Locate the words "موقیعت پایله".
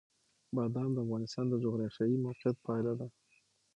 2.25-2.93